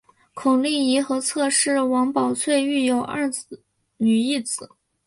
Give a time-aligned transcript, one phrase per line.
[0.33, 3.29] 孔令贻和侧室王宝翠育有二
[3.97, 4.71] 女一子。